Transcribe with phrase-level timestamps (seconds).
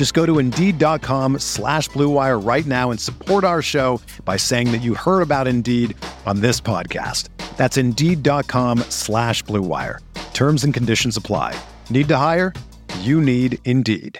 [0.00, 4.80] Just go to Indeed.com slash BlueWire right now and support our show by saying that
[4.80, 7.28] you heard about Indeed on this podcast.
[7.58, 9.98] That's Indeed.com slash BlueWire.
[10.32, 11.54] Terms and conditions apply.
[11.90, 12.54] Need to hire?
[13.00, 14.18] You need Indeed.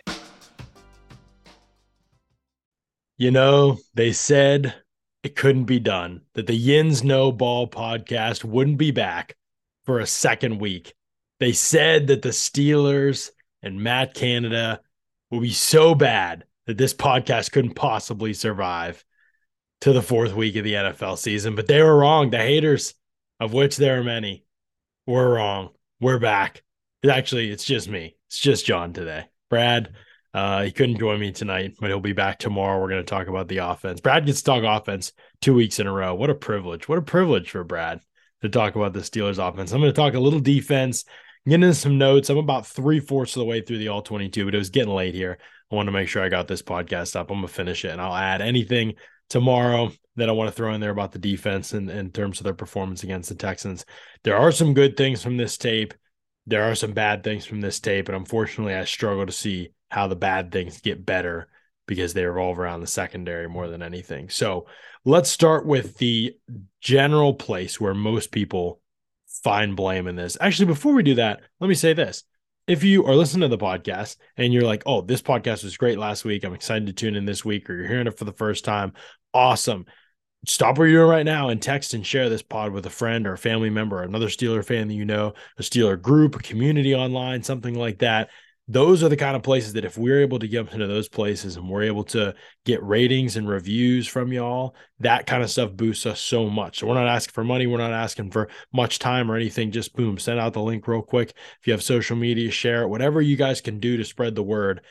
[3.17, 4.75] You know, they said
[5.23, 9.35] it couldn't be done, that the Yins No Ball podcast wouldn't be back
[9.87, 10.93] for a second week.
[11.39, 13.31] They said that the Steelers
[13.63, 14.81] and Matt Canada
[15.31, 19.05] will be so bad that this podcast couldn't possibly survive
[19.81, 21.55] to the fourth week of the NFL season.
[21.55, 22.31] But they were wrong.
[22.31, 22.95] The haters,
[23.39, 24.45] of which there are many,
[25.07, 25.71] were wrong.
[26.01, 26.63] We're back.
[27.09, 28.17] Actually, it's just me.
[28.29, 29.27] It's just John today.
[29.49, 29.95] Brad,
[30.33, 32.81] uh, he couldn't join me tonight, but he'll be back tomorrow.
[32.81, 34.01] We're going to talk about the offense.
[34.01, 36.15] Brad gets to talk offense two weeks in a row.
[36.15, 36.89] What a privilege.
[36.89, 38.01] What a privilege for Brad
[38.43, 39.73] to talk about the Steelers offense.
[39.73, 41.05] I'm going to talk a little defense,
[41.47, 42.31] get into some notes.
[42.31, 44.95] I'm about three fourths of the way through the all 22, but it was getting
[44.95, 45.39] late here.
[45.71, 47.31] I want to make sure I got this podcast up.
[47.31, 48.95] I'm to finish it and I'll add anything
[49.29, 52.45] tomorrow that I want to throw in there about the defense and in terms of
[52.45, 53.85] their performance against the Texans.
[54.25, 55.95] There are some good things from this tape.
[56.47, 60.09] There are some bad things from this tape, and unfortunately, I struggle to see how
[60.09, 61.49] the bad things get better
[61.87, 64.31] because they revolve around the secondary more than anything.
[64.31, 64.67] So
[65.05, 66.37] let's start with the
[66.81, 68.81] general place where most people
[69.43, 70.37] find blame in this.
[70.41, 72.25] Actually, before we do that, let me say this.
[72.67, 75.99] If you are listening to the podcast and you're like, oh, this podcast was great
[75.99, 78.33] last week, I'm excited to tune in this week, or you're hearing it for the
[78.33, 78.93] first time,
[79.35, 79.87] awesome.
[80.47, 83.27] Stop what you're doing right now and text and share this pod with a friend
[83.27, 86.39] or a family member, or another Steeler fan that you know, a Steeler group, a
[86.39, 88.31] community online, something like that
[88.71, 91.57] those are the kind of places that if we're able to get into those places
[91.57, 92.33] and we're able to
[92.65, 96.79] get ratings and reviews from y'all, that kind of stuff boosts us so much.
[96.79, 99.73] So we're not asking for money, we're not asking for much time or anything.
[99.73, 101.31] Just boom, send out the link real quick.
[101.31, 104.43] If you have social media, share it, whatever you guys can do to spread the
[104.45, 104.83] word.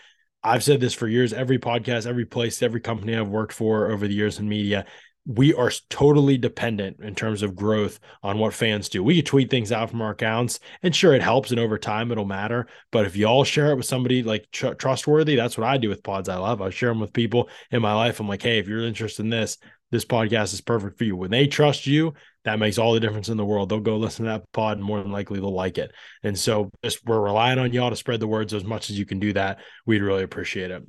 [0.43, 1.31] I've said this for years.
[1.31, 4.85] Every podcast, every place, every company I've worked for over the years in media,
[5.25, 9.03] we are totally dependent in terms of growth on what fans do.
[9.03, 12.11] We can tweet things out from our accounts, and sure, it helps, and over time,
[12.11, 12.67] it'll matter.
[12.91, 15.89] But if you all share it with somebody like tr- trustworthy, that's what I do
[15.89, 16.61] with pods I love.
[16.61, 18.19] I share them with people in my life.
[18.19, 19.57] I'm like, hey, if you're interested in this,
[19.91, 21.15] this podcast is perfect for you.
[21.15, 22.13] When they trust you,
[22.45, 23.69] that makes all the difference in the world.
[23.69, 25.91] They'll go listen to that pod, and more than likely they'll like it.
[26.23, 29.05] And so, just we're relying on y'all to spread the words as much as you
[29.05, 30.83] can do that, we'd really appreciate it.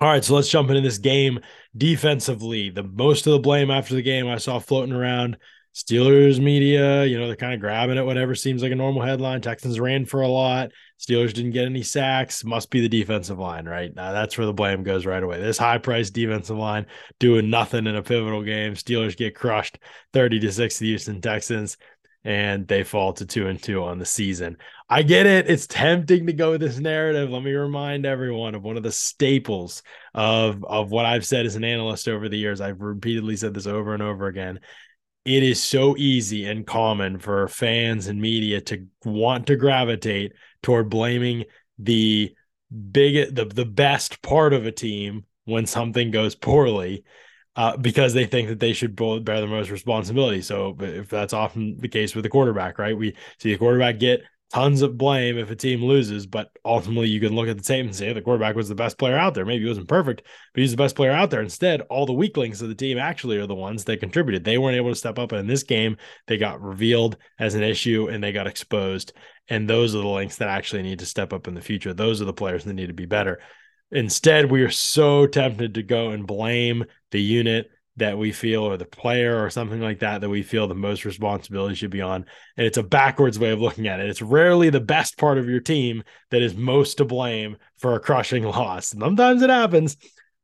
[0.00, 1.40] All right, so let's jump into this game
[1.76, 2.70] defensively.
[2.70, 5.38] The most of the blame after the game I saw floating around
[5.74, 9.40] Steelers media, you know, they're kind of grabbing at whatever seems like a normal headline.
[9.40, 10.70] Texans ran for a lot.
[11.00, 12.44] Steelers didn't get any sacks.
[12.44, 13.92] Must be the defensive line, right?
[13.94, 15.40] Now that's where the blame goes right away.
[15.40, 16.86] This high priced defensive line
[17.18, 18.74] doing nothing in a pivotal game.
[18.74, 19.78] Steelers get crushed
[20.12, 21.76] 30 to 6 the Houston Texans
[22.24, 24.56] and they fall to two and two on the season.
[24.88, 25.48] I get it.
[25.48, 27.30] It's tempting to go with this narrative.
[27.30, 29.82] Let me remind everyone of one of the staples
[30.14, 32.60] of, of what I've said as an analyst over the years.
[32.60, 34.60] I've repeatedly said this over and over again.
[35.24, 40.88] It is so easy and common for fans and media to want to gravitate toward
[40.88, 41.44] blaming
[41.78, 42.34] the
[42.90, 47.04] big the, the best part of a team when something goes poorly
[47.58, 50.40] uh, because they think that they should bear the most responsibility.
[50.40, 52.96] So if that's often the case with the quarterback, right?
[52.96, 54.22] We see the quarterback get
[54.52, 57.84] tons of blame if a team loses, but ultimately you can look at the tape
[57.84, 59.44] and say the quarterback was the best player out there.
[59.44, 60.22] Maybe he wasn't perfect,
[60.54, 61.42] but he's the best player out there.
[61.42, 64.44] Instead, all the weaklings of the team actually are the ones that contributed.
[64.44, 65.32] They weren't able to step up.
[65.32, 65.96] And in this game,
[66.28, 69.14] they got revealed as an issue and they got exposed.
[69.48, 71.92] And those are the links that actually need to step up in the future.
[71.92, 73.40] Those are the players that need to be better.
[73.90, 78.76] Instead, we are so tempted to go and blame the unit that we feel or
[78.76, 82.24] the player or something like that that we feel the most responsibility should be on.
[82.56, 84.08] And it's a backwards way of looking at it.
[84.08, 88.00] It's rarely the best part of your team that is most to blame for a
[88.00, 88.88] crushing loss.
[88.88, 89.96] Sometimes it happens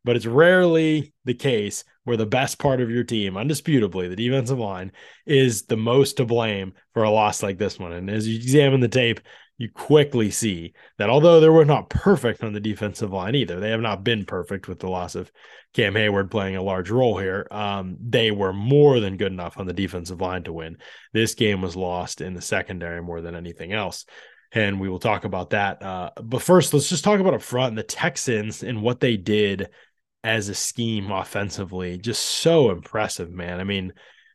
[0.04, 4.58] but it's rarely the case where the best part of your team, undisputably, the defensive
[4.58, 4.92] line,
[5.26, 7.92] is the most to blame for a loss like this one.
[7.92, 9.20] And as you examine the tape,
[9.56, 13.70] you quickly see that although they were not perfect on the defensive line either, they
[13.70, 15.30] have not been perfect with the loss of
[15.74, 17.46] Cam Heyward playing a large role here.
[17.50, 20.78] Um, they were more than good enough on the defensive line to win.
[21.12, 24.06] This game was lost in the secondary more than anything else.
[24.50, 25.82] And we will talk about that.
[25.82, 29.68] Uh, but first, let's just talk about up front the Texans and what they did
[30.22, 31.98] as a scheme offensively.
[31.98, 33.60] Just so impressive, man.
[33.60, 33.92] I mean,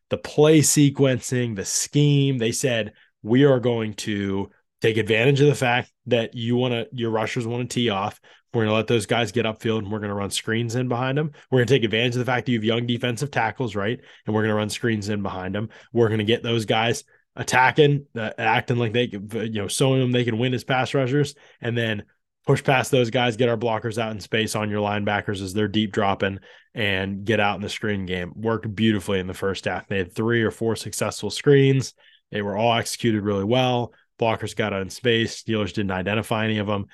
[0.10, 4.50] the play sequencing, the scheme, they said, we are going to
[4.82, 8.20] take advantage of the fact that you want to your rushers want to tee off.
[8.54, 10.88] We're going to let those guys get upfield and we're going to run screens in
[10.88, 11.32] behind them.
[11.52, 14.00] We're going to take advantage of the fact that you have young defensive tackles, right?
[14.26, 15.70] And we're going to run screens in behind them.
[15.94, 17.04] We're going to get those guys
[17.36, 21.36] attacking, uh, acting like they, you know, showing them they can win as pass rushers,
[21.62, 22.04] and then
[22.48, 25.68] push past those guys, get our blockers out in space on your linebackers as they're
[25.68, 26.40] deep dropping,
[26.74, 28.34] and get out in the screen game.
[28.36, 29.88] Worked beautifully in the first half.
[29.88, 31.94] They had three or four successful screens.
[32.32, 33.94] They were all executed really well.
[34.20, 35.42] Blockers got out in space.
[35.42, 36.88] Steelers didn't identify any of them.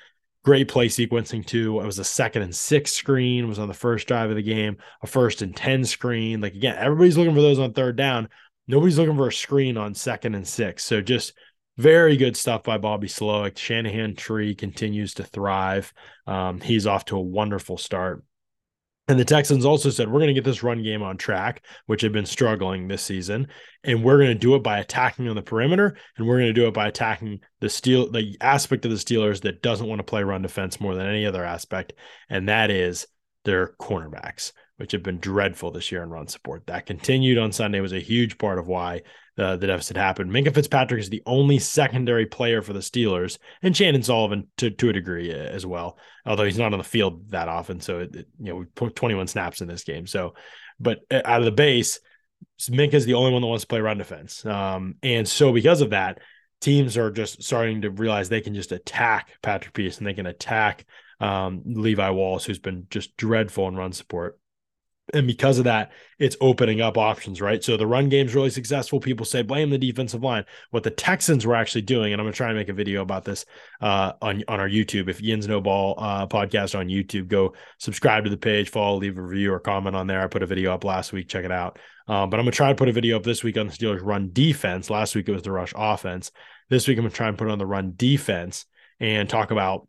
[0.44, 1.80] Great play sequencing too.
[1.80, 3.48] It was a second and six screen.
[3.48, 4.76] Was on the first drive of the game.
[5.02, 6.40] A first and ten screen.
[6.40, 8.28] Like again, everybody's looking for those on third down.
[8.68, 10.84] Nobody's looking for a screen on second and six.
[10.84, 11.32] So just
[11.76, 13.58] very good stuff by Bobby Slowik.
[13.58, 15.92] Shanahan tree continues to thrive.
[16.26, 18.24] Um, he's off to a wonderful start.
[19.08, 22.02] And the Texans also said, we're going to get this run game on track, which
[22.02, 23.46] had been struggling this season.
[23.84, 25.96] And we're going to do it by attacking on the perimeter.
[26.16, 29.42] And we're going to do it by attacking the steel, the aspect of the Steelers
[29.42, 31.92] that doesn't want to play run defense more than any other aspect.
[32.28, 33.06] And that is
[33.44, 36.66] their cornerbacks, which have been dreadful this year in run support.
[36.66, 39.02] That continued on Sunday was a huge part of why
[39.38, 40.30] uh, the deficit happened.
[40.30, 44.88] Minkah Fitzpatrick is the only secondary player for the Steelers, and Chandon Sullivan to to
[44.88, 45.98] a degree uh, as well.
[46.24, 48.96] Although he's not on the field that often, so it, it, you know we put
[48.96, 50.06] 21 snaps in this game.
[50.06, 50.34] So,
[50.80, 52.00] but uh, out of the base,
[52.62, 55.82] Minkah is the only one that wants to play run defense, um, and so because
[55.82, 56.20] of that,
[56.60, 60.86] teams are just starting to realize they can just attack Patrick Peterson, they can attack
[61.20, 64.38] um, Levi Wallace, who's been just dreadful in run support
[65.14, 67.62] and because of that, it's opening up options, right?
[67.62, 68.98] So the run game's really successful.
[68.98, 70.44] People say blame the defensive line.
[70.70, 73.24] What the Texans were actually doing, and I'm gonna try and make a video about
[73.24, 73.44] this
[73.80, 75.08] uh, on on our YouTube.
[75.08, 79.16] If Yins No Ball uh, podcast on YouTube, go subscribe to the page, follow, leave
[79.16, 80.22] a review or comment on there.
[80.22, 81.28] I put a video up last week.
[81.28, 81.78] Check it out.
[82.08, 84.02] Um, but I'm gonna try to put a video up this week on the Steelers
[84.02, 84.90] run defense.
[84.90, 86.32] Last week it was the rush offense.
[86.68, 88.66] This week I'm gonna try and put on the run defense
[88.98, 89.86] and talk about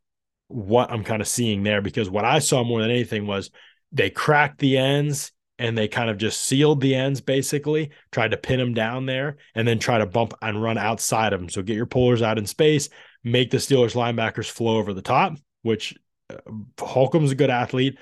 [0.48, 3.52] what I'm kind of seeing there because what I saw more than anything was
[3.92, 8.38] they cracked the ends and they kind of just sealed the ends basically, tried to
[8.38, 11.50] pin them down there and then try to bump and run outside of them.
[11.50, 12.90] So get your pullers out in space,
[13.24, 15.96] make the Steelers linebackers flow over the top, which
[16.30, 16.38] uh,
[16.80, 17.98] Holcomb's a good athlete.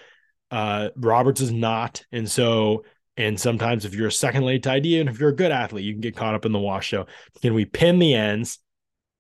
[0.52, 2.04] Uh, Roberts is not.
[2.12, 2.84] And so,
[3.18, 5.94] and sometimes if you're a second late idea, and if you're a good athlete, you
[5.94, 6.90] can get caught up in the wash.
[6.90, 7.06] So
[7.42, 8.60] can we pin the ends,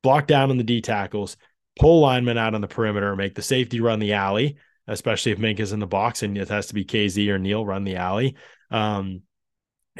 [0.03, 1.37] block down on the D tackles,
[1.79, 4.57] pull linemen out on the perimeter, make the safety run the alley?
[4.87, 7.65] Especially if Mink is in the box and it has to be KZ or Neal
[7.65, 8.35] run the alley.
[8.71, 9.21] Um,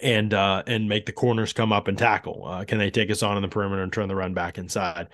[0.01, 2.45] and uh, and make the corners come up and tackle.
[2.45, 5.07] Uh, can they take us on in the perimeter and turn the run back inside?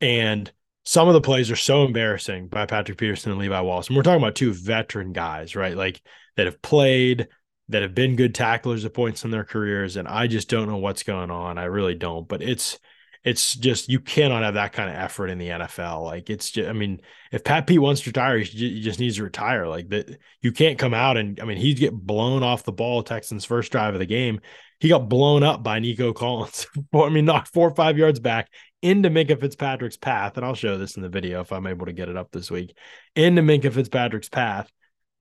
[0.00, 0.50] And
[0.84, 3.88] some of the plays are so embarrassing by Patrick Peterson and Levi Wallace.
[3.88, 5.76] And we're talking about two veteran guys, right?
[5.76, 6.00] Like
[6.36, 7.28] that have played,
[7.68, 9.96] that have been good tacklers at points in their careers.
[9.96, 11.58] And I just don't know what's going on.
[11.58, 12.26] I really don't.
[12.26, 12.78] But it's
[13.24, 16.04] it's just you cannot have that kind of effort in the NFL.
[16.04, 17.00] Like it's just, I mean,
[17.32, 19.66] if Pat Pete wants to retire, he just needs to retire.
[19.66, 23.02] Like that, you can't come out and I mean, he'd get blown off the ball.
[23.02, 24.40] Texans' first drive of the game,
[24.80, 26.66] he got blown up by Nico Collins.
[26.94, 28.48] I mean, knocked four or five yards back
[28.82, 31.92] into Minkah Fitzpatrick's path, and I'll show this in the video if I'm able to
[31.92, 32.76] get it up this week.
[33.16, 34.70] Into Minkah Fitzpatrick's path,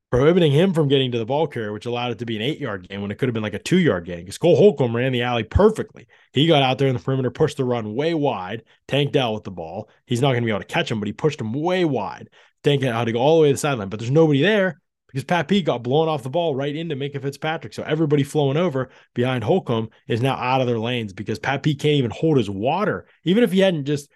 [0.09, 2.59] prohibiting him from getting to the ball carrier, which allowed it to be an eight
[2.59, 4.19] yard game when it could have been like a two yard game.
[4.19, 6.07] Because Cole Holcomb ran the alley perfectly.
[6.31, 8.63] He got out there in the perimeter, pushed the run way wide.
[8.87, 9.89] Tank Dell with the ball.
[10.05, 12.29] He's not going to be able to catch him, but he pushed him way wide.
[12.63, 15.23] Tank had to go all the way to the sideline, but there's nobody there because
[15.23, 17.73] Pat Pete got blown off the ball right into Minkah Fitzpatrick.
[17.73, 21.79] So everybody flowing over behind Holcomb is now out of their lanes because Pat Pete
[21.79, 23.07] can't even hold his water.
[23.23, 24.09] Even if he hadn't just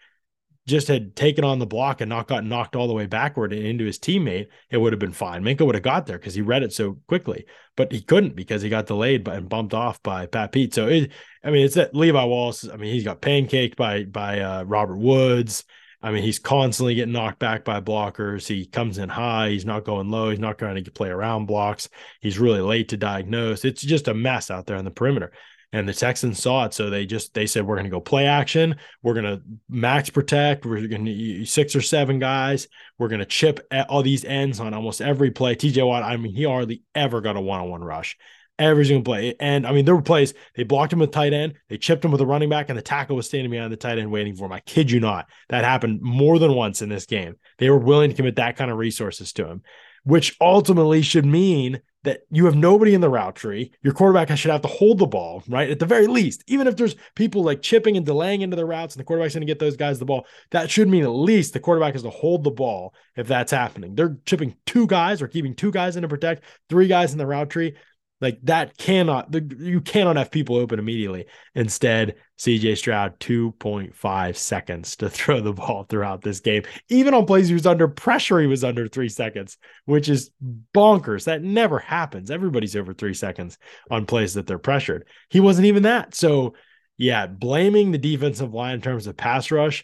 [0.67, 3.65] just had taken on the block and not got knocked all the way backward and
[3.65, 5.43] into his teammate, it would have been fine.
[5.43, 8.61] Minkah would have got there because he read it so quickly, but he couldn't because
[8.61, 10.73] he got delayed by, and bumped off by Pat Pete.
[10.73, 11.11] So it,
[11.43, 12.67] I mean, it's that Levi Wallace.
[12.67, 15.63] I mean, he's got pancaked by by uh, Robert Woods.
[16.03, 18.47] I mean, he's constantly getting knocked back by blockers.
[18.47, 19.49] He comes in high.
[19.49, 20.31] He's not going low.
[20.31, 21.89] He's not trying to play around blocks.
[22.21, 23.65] He's really late to diagnose.
[23.65, 25.31] It's just a mess out there on the perimeter
[25.73, 26.73] and the Texans saw it.
[26.73, 28.75] So they just they said we're going to go play action.
[29.01, 30.65] We're going to max protect.
[30.65, 32.67] We're going to six or seven guys.
[32.97, 35.55] We're going to chip all these ends on almost every play.
[35.55, 38.17] TJ Watt, I mean, he hardly ever got a one on one rush,
[38.59, 39.35] every single play.
[39.39, 42.11] And I mean, there were plays they blocked him with tight end, they chipped him
[42.11, 44.45] with a running back, and the tackle was standing behind the tight end waiting for
[44.45, 44.51] him.
[44.51, 45.27] I kid you not.
[45.49, 47.35] That happened more than once in this game.
[47.59, 49.61] They were willing to commit that kind of resources to him,
[50.03, 53.71] which ultimately should mean that you have nobody in the route tree.
[53.83, 55.69] Your quarterback should have to hold the ball, right?
[55.69, 58.95] At the very least, even if there's people like chipping and delaying into the routes
[58.95, 61.53] and the quarterback's going to get those guys the ball, that should mean at least
[61.53, 63.93] the quarterback has to hold the ball if that's happening.
[63.93, 67.27] They're chipping two guys or keeping two guys in to protect, three guys in the
[67.27, 67.75] route tree.
[68.21, 71.25] Like that cannot, you cannot have people open immediately.
[71.55, 76.63] Instead, CJ Stroud, 2.5 seconds to throw the ball throughout this game.
[76.89, 80.29] Even on plays he was under pressure, he was under three seconds, which is
[80.73, 81.25] bonkers.
[81.25, 82.29] That never happens.
[82.29, 83.57] Everybody's over three seconds
[83.89, 85.07] on plays that they're pressured.
[85.29, 86.13] He wasn't even that.
[86.13, 86.53] So,
[86.97, 89.83] yeah, blaming the defensive line in terms of pass rush,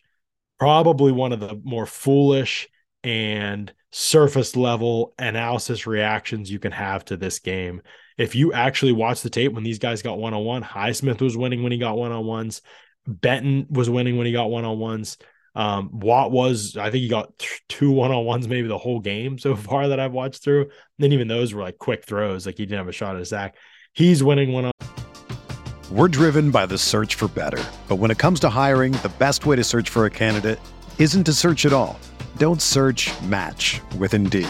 [0.59, 2.69] probably one of the more foolish
[3.03, 7.81] and surface level analysis reactions you can have to this game
[8.17, 11.37] if you actually watch the tape when these guys got one on one, Highsmith was
[11.37, 12.61] winning when he got one on ones.
[13.05, 15.17] Benton was winning when he got one on ones.
[15.55, 17.31] Um, Watt was, I think he got
[17.67, 20.61] two one on ones maybe the whole game so far that I've watched through.
[20.61, 23.21] And then even those were like quick throws, like he didn't have a shot at
[23.21, 23.55] a sack.
[23.93, 24.71] He's winning one on.
[25.91, 27.63] We're driven by the search for better.
[27.87, 30.59] But when it comes to hiring, the best way to search for a candidate
[30.99, 31.99] isn't to search at all.
[32.37, 34.49] Don't search match with Indeed.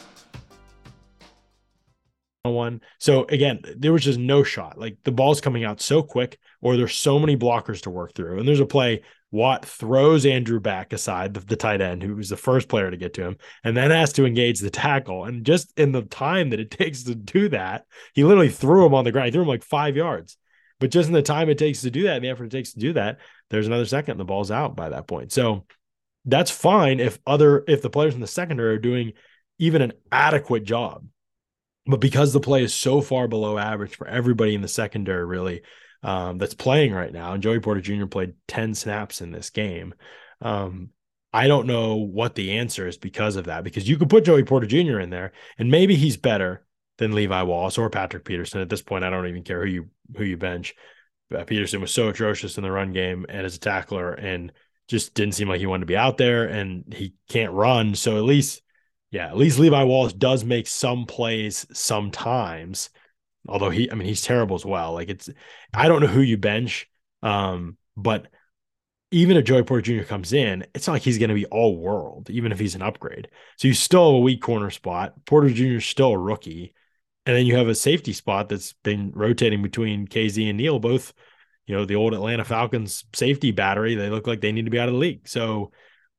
[2.49, 2.81] one.
[2.99, 4.77] So again, there was just no shot.
[4.77, 8.39] Like the ball's coming out so quick, or there's so many blockers to work through.
[8.39, 12.29] And there's a play Watt throws Andrew Beck aside, the, the, tight end, who was
[12.29, 15.23] the first player to get to him, and then has to engage the tackle.
[15.23, 18.93] And just in the time that it takes to do that, he literally threw him
[18.93, 19.27] on the ground.
[19.27, 20.37] He threw him like five yards.
[20.79, 22.73] But just in the time it takes to do that, and the effort it takes
[22.73, 23.19] to do that,
[23.51, 25.31] there's another second, and the ball's out by that point.
[25.31, 25.65] So
[26.25, 29.13] that's fine if other if the players in the secondary are doing
[29.59, 31.05] even an adequate job
[31.85, 35.61] but because the play is so far below average for everybody in the secondary, really,
[36.03, 38.05] um, that's playing right now, and Joey Porter Jr.
[38.05, 39.93] played 10 snaps in this game.
[40.41, 40.89] Um,
[41.33, 44.43] I don't know what the answer is because of that, because you could put Joey
[44.43, 44.99] Porter Jr.
[44.99, 46.65] in there, and maybe he's better
[46.97, 48.61] than Levi Wallace or Patrick Peterson.
[48.61, 50.75] At this point, I don't even care who you who you bench.
[51.33, 54.51] Uh, Peterson was so atrocious in the run game and as a tackler, and
[54.87, 57.95] just didn't seem like he wanted to be out there, and he can't run.
[57.95, 58.61] So at least
[59.11, 62.89] yeah, at least Levi Wallace does make some plays sometimes.
[63.47, 64.93] Although he, I mean, he's terrible as well.
[64.93, 65.29] Like it's,
[65.73, 66.89] I don't know who you bench,
[67.21, 68.27] um, but
[69.11, 70.05] even if Joey Porter Jr.
[70.05, 72.81] comes in, it's not like he's going to be all world, even if he's an
[72.81, 73.27] upgrade.
[73.57, 75.13] So you still have a weak corner spot.
[75.25, 75.77] Porter Jr.
[75.77, 76.73] is still a rookie,
[77.25, 81.13] and then you have a safety spot that's been rotating between KZ and Neal, both,
[81.65, 83.95] you know, the old Atlanta Falcons safety battery.
[83.95, 85.27] They look like they need to be out of the league.
[85.27, 85.71] So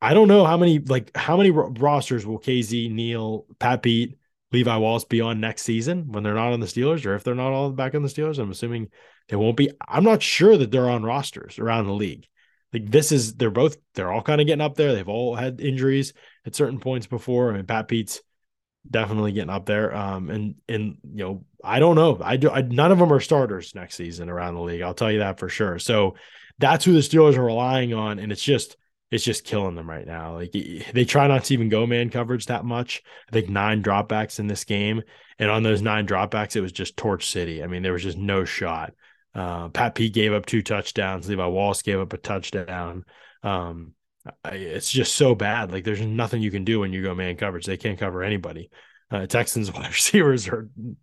[0.02, 4.18] I don't know how many like how many rosters will KZ, Neal, Pat Pete,
[4.50, 7.36] Levi Wallace be on next season when they're not on the Steelers, or if they're
[7.36, 8.40] not all back on the Steelers.
[8.40, 8.88] I'm assuming
[9.28, 9.70] they won't be.
[9.86, 12.26] I'm not sure that they're on rosters around the league.
[12.72, 14.92] Like this is they're both they're all kind of getting up there.
[14.92, 17.52] They've all had injuries at certain points before.
[17.52, 18.20] I mean, Pat Pete's
[18.90, 19.94] definitely getting up there.
[19.94, 22.18] Um, and and you know, I don't know.
[22.20, 22.50] I do.
[22.50, 24.82] I, none of them are starters next season around the league.
[24.82, 25.78] I'll tell you that for sure.
[25.78, 26.16] So
[26.58, 28.76] that's who the Steelers are relying on, and it's just
[29.12, 30.36] it's just killing them right now.
[30.36, 33.02] Like they try not to even go man coverage that much.
[33.28, 35.02] I think nine dropbacks in this game,
[35.38, 37.62] and on those nine dropbacks, it was just torch city.
[37.62, 38.94] I mean, there was just no shot.
[39.34, 41.28] Uh, Pat Pete gave up two touchdowns.
[41.28, 43.04] Levi Wallace gave up a touchdown.
[43.42, 43.92] Um,
[44.46, 45.72] it's just so bad.
[45.72, 47.66] Like there's nothing you can do when you go man coverage.
[47.66, 48.70] They can't cover anybody.
[49.10, 50.96] Uh, Texans wide receivers are, you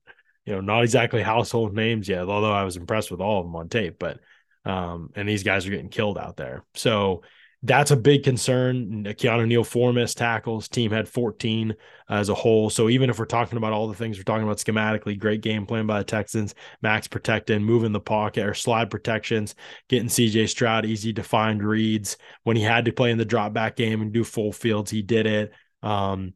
[0.47, 2.27] know, not exactly household names yet.
[2.27, 4.19] Although I was impressed with all of them on tape, but
[4.65, 6.65] um, and these guys are getting killed out there.
[6.73, 7.21] So
[7.63, 9.03] that's a big concern.
[9.03, 10.69] Keanu Neal four missed tackles.
[10.69, 11.75] Team had 14
[12.09, 12.69] as a whole.
[12.69, 15.65] So even if we're talking about all the things we're talking about schematically, great game
[15.65, 19.55] plan by the Texans, max protecting, moving the pocket or slide protections,
[19.89, 22.15] getting CJ Stroud easy to find reads.
[22.43, 25.01] When he had to play in the drop back game and do full fields, he
[25.01, 25.51] did it.
[25.83, 26.33] Um,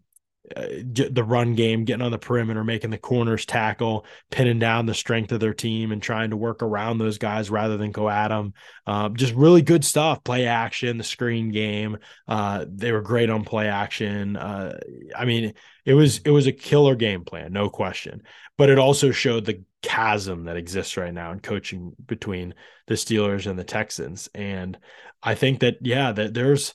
[0.56, 0.68] uh,
[1.12, 5.32] the run game, getting on the perimeter, making the corners tackle, pinning down the strength
[5.32, 8.54] of their team, and trying to work around those guys rather than go at them.
[8.86, 10.22] Um, just really good stuff.
[10.24, 11.98] Play action, the screen game.
[12.28, 14.36] Uh, they were great on play action.
[14.36, 14.78] Uh,
[15.16, 15.54] I mean,
[15.86, 18.24] it was it was a killer game plan, no question.
[18.58, 22.54] But it also showed the chasm that exists right now in coaching between
[22.88, 24.30] the Steelers and the Texans.
[24.36, 24.78] And
[25.22, 26.74] I think that yeah, that there's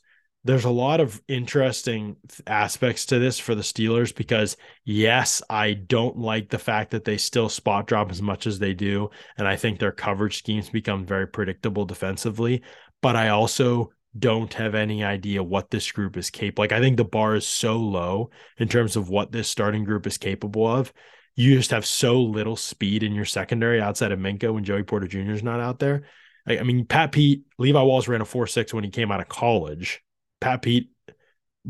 [0.48, 6.16] there's a lot of interesting aspects to this for the Steelers because yes, I don't
[6.16, 9.56] like the fact that they still spot drop as much as they do and I
[9.56, 12.62] think their coverage schemes become very predictable defensively,
[13.02, 16.62] but I also don't have any idea what this group is capable.
[16.62, 20.06] Like I think the bar is so low in terms of what this starting group
[20.06, 20.94] is capable of.
[21.36, 25.08] You just have so little speed in your secondary outside of Minkah when Joey Porter
[25.08, 25.32] Jr.
[25.32, 26.04] is not out there.
[26.46, 29.28] I mean, Pat Pete, Levi Wallace ran a 4 6 when he came out of
[29.28, 30.02] college
[30.40, 30.90] Pat Pete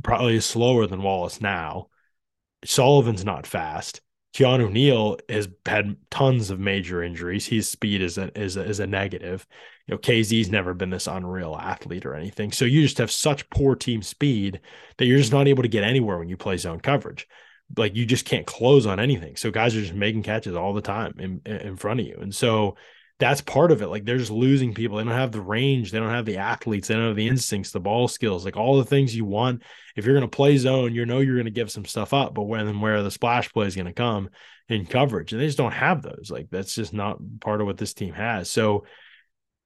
[0.03, 1.89] probably is slower than Wallace now.
[2.65, 4.01] Sullivan's not fast.
[4.35, 7.47] Keanu Neal has had tons of major injuries.
[7.47, 9.47] His speed is a, is a, is a negative.
[9.87, 12.53] You know, KZ's never been this unreal athlete or anything.
[12.53, 14.61] So you just have such poor team speed
[14.99, 17.27] that you're just not able to get anywhere when you play zone coverage.
[17.77, 19.37] Like you just can't close on anything.
[19.37, 22.19] So guys are just making catches all the time in in front of you.
[22.21, 22.77] And so
[23.19, 23.89] that's part of it.
[23.89, 24.97] Like they're just losing people.
[24.97, 25.91] They don't have the range.
[25.91, 26.89] They don't have the athletes.
[26.89, 29.63] They don't have the instincts, the ball skills, like all the things you want.
[29.97, 32.35] If you're going to play zone, you know you're going to give some stuff up.
[32.35, 34.31] But when and where the splash play is going to come
[34.69, 36.31] in coverage, and they just don't have those.
[36.31, 38.51] Like that's just not part of what this team has.
[38.51, 38.85] So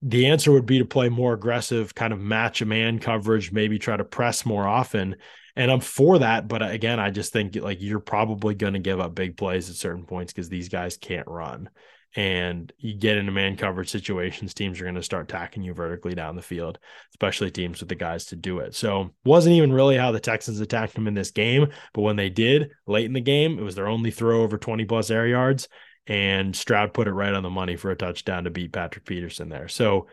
[0.00, 3.78] the answer would be to play more aggressive, kind of match a man coverage, maybe
[3.78, 5.16] try to press more often.
[5.54, 8.98] And I'm for that, but again, I just think like you're probably going to give
[8.98, 11.68] up big plays at certain points because these guys can't run
[12.14, 16.14] and you get into man coverage situations, teams are going to start attacking you vertically
[16.14, 16.78] down the field,
[17.12, 18.74] especially teams with the guys to do it.
[18.74, 22.28] So wasn't even really how the Texans attacked them in this game, but when they
[22.28, 25.68] did late in the game, it was their only throw over 20 plus air yards,
[26.06, 29.48] and Stroud put it right on the money for a touchdown to beat Patrick Peterson
[29.48, 29.68] there.
[29.68, 30.08] So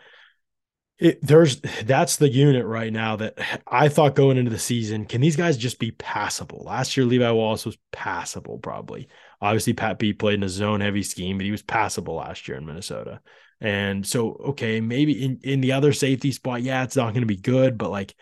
[1.00, 5.06] it, there's that's the unit right now that I thought going into the season.
[5.06, 6.64] Can these guys just be passable?
[6.66, 9.08] Last year, Levi Wallace was passable, probably.
[9.42, 12.58] Obviously, Pat Pete played in a zone heavy scheme, but he was passable last year
[12.58, 13.22] in Minnesota.
[13.62, 17.28] And so, okay, maybe in, in the other safety spot, yeah, it's not going to
[17.28, 18.16] be good, but like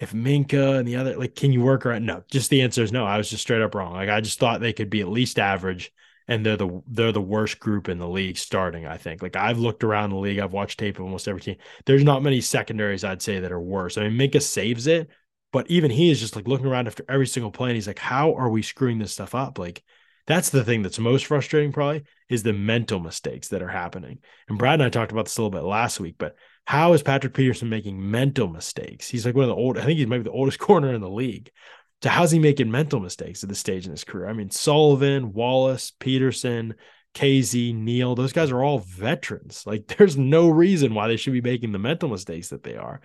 [0.00, 2.06] if Minkah and the other, like, can you work around?
[2.06, 3.04] No, just the answer is no.
[3.04, 3.92] I was just straight up wrong.
[3.92, 5.92] Like, I just thought they could be at least average,
[6.26, 8.86] and they're the they're the worst group in the league starting.
[8.86, 9.22] I think.
[9.22, 11.56] Like, I've looked around the league, I've watched tape of almost every team.
[11.84, 13.98] There's not many secondaries I'd say that are worse.
[13.98, 15.10] I mean, Minkah saves it,
[15.52, 17.98] but even he is just like looking around after every single play, and he's like,
[17.98, 19.58] how are we screwing this stuff up?
[19.58, 19.84] Like
[20.30, 24.18] that's the thing that's most frustrating, probably, is the mental mistakes that are happening.
[24.48, 27.02] And Brad and I talked about this a little bit last week, but how is
[27.02, 29.08] Patrick Peterson making mental mistakes?
[29.08, 31.10] He's like one of the old, I think he's maybe the oldest corner in the
[31.10, 31.50] league.
[32.02, 34.28] So how's he making mental mistakes at this stage in his career?
[34.28, 36.74] I mean, Sullivan, Wallace, Peterson,
[37.14, 39.64] KZ, Neal, those guys are all veterans.
[39.66, 43.00] Like there's no reason why they should be making the mental mistakes that they are.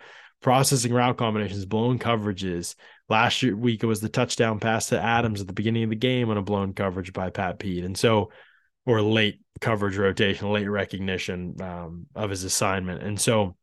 [0.45, 2.75] Processing route combinations, blown coverages,
[3.07, 5.95] Last year week it was the touchdown pass to Adams at the beginning of the
[5.95, 8.31] game on a blown coverage by Pat Pete, and so
[8.87, 13.55] or late coverage rotation, late recognition um, of his assignment, and so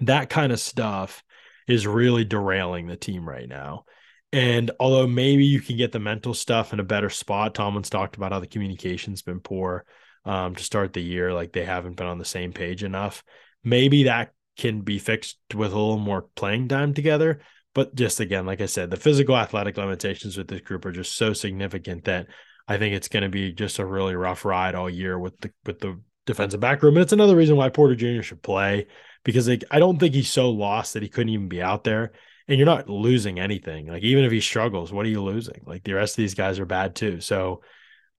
[0.00, 1.22] that kind of stuff
[1.68, 3.84] is really derailing the team right now.
[4.32, 8.16] And although maybe you can get the mental stuff in a better spot, Tomlin's talked
[8.16, 9.84] about how the communication's been poor
[10.24, 13.22] um, to start the year, like they haven't been on the same page enough.
[13.64, 17.40] Maybe that can be fixed with a little more playing time together.
[17.74, 21.16] But just again, like I said, the physical athletic limitations with this group are just
[21.16, 22.26] so significant that
[22.66, 25.52] I think it's going to be just a really rough ride all year with the
[25.64, 26.96] with the defensive back room.
[26.96, 28.22] And it's another reason why Porter Jr.
[28.22, 28.86] should play
[29.24, 32.12] because like, I don't think he's so lost that he couldn't even be out there.
[32.48, 33.86] And you're not losing anything.
[33.86, 35.62] Like even if he struggles, what are you losing?
[35.66, 37.20] Like the rest of these guys are bad too.
[37.20, 37.62] So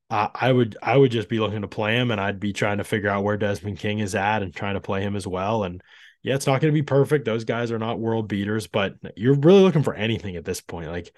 [0.09, 2.79] uh, I would I would just be looking to play him, and I'd be trying
[2.79, 5.63] to figure out where Desmond King is at and trying to play him as well.
[5.63, 5.81] And
[6.21, 7.25] yeah, it's not going to be perfect.
[7.25, 10.89] Those guys are not world beaters, but you're really looking for anything at this point.
[10.89, 11.11] Like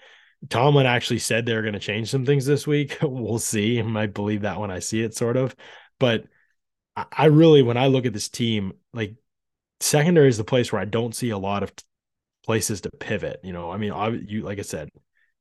[0.50, 2.98] Tomlin actually said they're going to change some things this week.
[3.02, 3.80] we'll see.
[3.80, 5.56] I might believe that when I see it, sort of.
[6.00, 6.26] But
[6.96, 9.16] I really, when I look at this team, like
[9.80, 11.72] secondary is the place where I don't see a lot of
[12.44, 13.40] places to pivot.
[13.44, 14.90] You know, I mean, I, you like I said,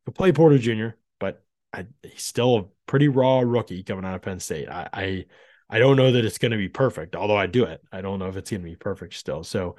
[0.06, 1.42] you play Porter Jr., but
[1.72, 4.68] I, he's still a pretty raw rookie coming out of Penn State.
[4.68, 5.24] I, I
[5.70, 7.80] I don't know that it's going to be perfect, although I do it.
[7.92, 9.44] I don't know if it's going to be perfect still.
[9.44, 9.76] So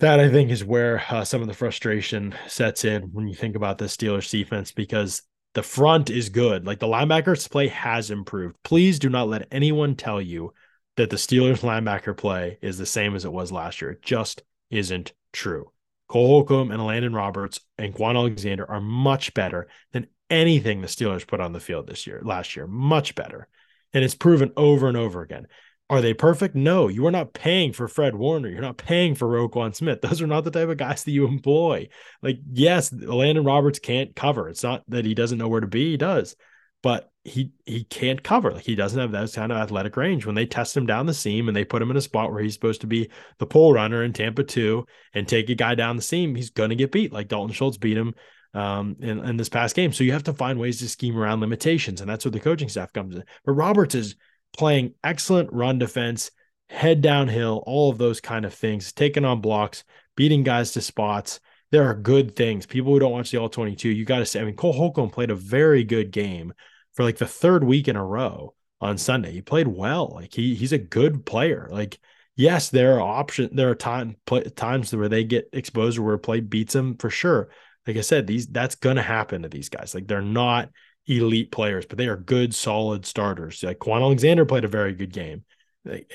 [0.00, 3.54] that I think is where uh, some of the frustration sets in when you think
[3.54, 5.22] about the Steelers defense because
[5.54, 6.66] the front is good.
[6.66, 8.56] Like the linebackers play has improved.
[8.64, 10.52] Please do not let anyone tell you
[10.96, 13.92] that the Steelers linebacker play is the same as it was last year.
[13.92, 15.70] It just isn't true.
[16.08, 21.26] Cole Holcomb and Elandon Roberts and Kwon Alexander are much better than anything the Steelers
[21.26, 22.66] put on the field this year, last year.
[22.66, 23.48] Much better.
[23.94, 25.46] And it's proven over and over again.
[25.90, 26.54] Are they perfect?
[26.54, 28.48] No, you are not paying for Fred Warner.
[28.48, 30.00] You're not paying for Roquan Smith.
[30.00, 31.88] Those are not the type of guys that you employ.
[32.22, 34.48] Like, yes, Elandon Roberts can't cover.
[34.48, 35.90] It's not that he doesn't know where to be.
[35.90, 36.34] He does,
[36.82, 38.52] but he he can't cover.
[38.52, 40.26] Like he doesn't have that kind of athletic range.
[40.26, 42.42] When they test him down the seam and they put him in a spot where
[42.42, 45.96] he's supposed to be the pole runner in Tampa two and take a guy down
[45.96, 47.12] the seam, he's gonna get beat.
[47.12, 48.14] Like Dalton Schultz beat him
[48.54, 49.92] um, in, in this past game.
[49.92, 52.68] So you have to find ways to scheme around limitations, and that's where the coaching
[52.68, 53.24] staff comes in.
[53.44, 54.16] But Roberts is
[54.56, 56.30] playing excellent run defense,
[56.68, 59.84] head downhill, all of those kind of things, taking on blocks,
[60.16, 61.40] beating guys to spots.
[61.70, 62.66] There are good things.
[62.66, 65.10] People who don't watch the All 22, you got to say, I mean, Cole Holcomb
[65.10, 66.52] played a very good game
[66.94, 69.32] for like the third week in a row on Sunday.
[69.32, 70.10] He played well.
[70.14, 71.68] Like he he's a good player.
[71.70, 71.98] Like
[72.36, 73.50] yes, there are options.
[73.54, 77.08] There are time play, times where they get exposed or where play beats them for
[77.10, 77.48] sure.
[77.86, 79.94] Like I said, these that's gonna happen to these guys.
[79.94, 80.70] Like they're not
[81.06, 83.62] elite players, but they are good, solid starters.
[83.62, 85.44] Like Kwon Alexander played a very good game,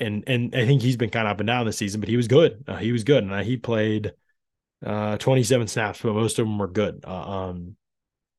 [0.00, 2.16] and and I think he's been kind of up and down this season, but he
[2.16, 2.64] was good.
[2.66, 4.12] Uh, he was good, and he played
[4.84, 7.76] uh, 27 snaps, but most of them were good uh, um,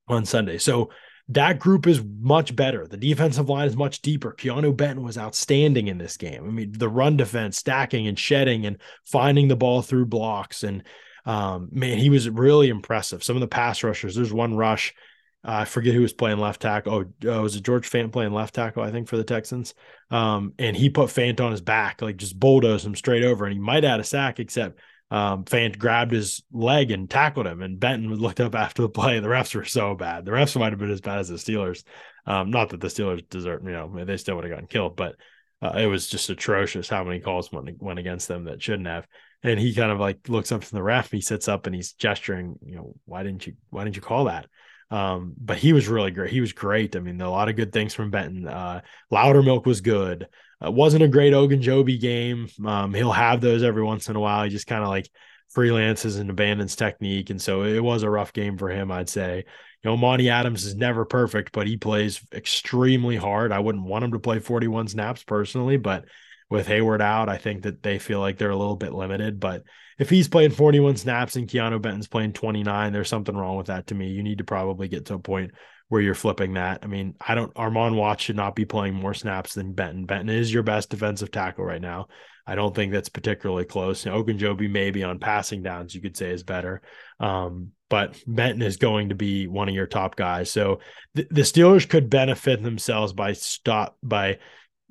[0.08, 0.58] on Sunday.
[0.58, 0.90] So
[1.28, 2.86] that group is much better.
[2.86, 4.34] The defensive line is much deeper.
[4.36, 6.44] Keanu Benton was outstanding in this game.
[6.44, 10.64] I mean, the run defense, stacking and shedding and finding the ball through blocks.
[10.64, 10.82] And
[11.26, 13.22] um, man, he was really impressive.
[13.22, 14.94] Some of the pass rushers, there's one rush
[15.42, 17.06] uh, I forget who was playing left tackle.
[17.24, 18.82] Oh, uh, was it George Fant playing left tackle?
[18.82, 19.74] I think for the Texans.
[20.10, 23.54] Um, and he put Fant on his back, like just bulldozed him straight over, and
[23.54, 24.78] he might add a sack, except
[25.10, 27.62] um, Fant grabbed his leg and tackled him.
[27.62, 29.18] And Benton looked up after the play.
[29.18, 30.26] The refs were so bad.
[30.26, 31.84] The refs might have been as bad as the Steelers.
[32.26, 35.16] Um, not that the Steelers deserve, you know, they still would have gotten killed, but
[35.62, 39.06] uh, it was just atrocious how many calls went went against them that shouldn't have.
[39.42, 41.10] And he kind of like looks up to the ref.
[41.10, 42.56] He sits up and he's gesturing.
[42.64, 43.54] You know, why didn't you?
[43.70, 44.46] Why didn't you call that?
[44.90, 46.30] Um, but he was really great.
[46.30, 46.96] He was great.
[46.96, 48.48] I mean, a lot of good things from Benton.
[48.48, 48.80] Uh,
[49.12, 50.26] Loudermilk was good.
[50.64, 52.48] Uh, wasn't a great Ogunjobi game.
[52.66, 54.44] Um, he'll have those every once in a while.
[54.44, 55.08] He just kind of like
[55.54, 57.30] freelances and abandons technique.
[57.30, 59.44] And so it was a rough game for him, I'd say.
[59.82, 63.52] You know, Monty Adams is never perfect, but he plays extremely hard.
[63.52, 66.04] I wouldn't want him to play 41 snaps personally, but
[66.50, 69.40] with Heyward out, I think that they feel like they're a little bit limited.
[69.40, 69.62] But
[69.98, 73.86] if he's playing 41 snaps and Keanu Benton's playing 29, there's something wrong with that
[73.86, 74.08] to me.
[74.08, 75.52] You need to probably get to a point
[75.88, 76.80] where you're flipping that.
[76.82, 80.06] I mean, I don't Armon Watts should not be playing more snaps than Benton.
[80.06, 82.08] Benton is your best defensive tackle right now.
[82.46, 84.04] I don't think that's particularly close.
[84.04, 86.82] Know, Ogunjobi maybe on passing downs, you could say is better.
[87.20, 90.50] Um, but Benton is going to be one of your top guys.
[90.50, 90.80] So
[91.14, 94.38] th- the Steelers could benefit themselves by stop by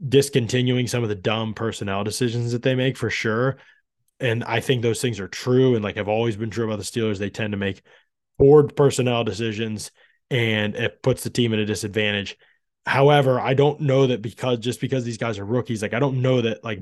[0.08, 3.58] discontinuing some of the dumb personnel decisions that they make for sure.
[4.20, 6.86] And I think those things are true and like have always been true about the
[6.86, 7.18] Steelers.
[7.18, 7.82] They tend to make
[8.38, 9.92] poor personnel decisions
[10.30, 12.38] and it puts the team at a disadvantage.
[12.86, 16.22] However, I don't know that because just because these guys are rookies, like I don't
[16.22, 16.80] know that like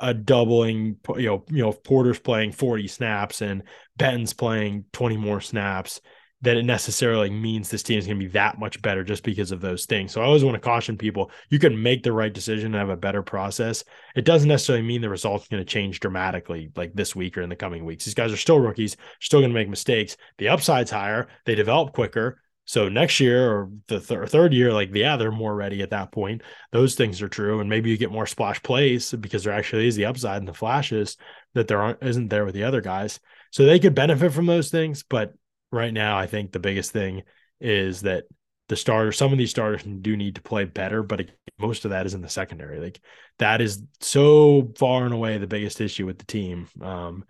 [0.00, 3.62] a doubling, you know, you know, if Porter's playing 40 snaps and
[3.96, 6.00] Benton's playing 20 more snaps
[6.46, 9.50] that it necessarily means this team is going to be that much better just because
[9.50, 10.12] of those things.
[10.12, 12.88] So I always want to caution people you can make the right decision and have
[12.88, 13.82] a better process.
[14.14, 17.42] It doesn't necessarily mean the result's are going to change dramatically like this week or
[17.42, 18.04] in the coming weeks.
[18.04, 20.16] These guys are still rookies, still going to make mistakes.
[20.38, 22.40] The upside's higher, they develop quicker.
[22.64, 26.12] So next year or the th- third year, like yeah, they're more ready at that
[26.12, 26.42] point.
[26.70, 29.96] Those things are true, and maybe you get more splash plays because there actually is
[29.96, 31.16] the upside and the flashes
[31.54, 33.18] that there aren't isn't there with the other guys.
[33.50, 35.34] So they could benefit from those things, but
[35.70, 37.22] right now, I think the biggest thing
[37.60, 38.24] is that
[38.68, 42.06] the starters, some of these starters do need to play better, but most of that
[42.06, 42.80] is in the secondary.
[42.80, 43.00] Like
[43.38, 46.68] that is so far and away the biggest issue with the team.
[46.80, 47.24] Um,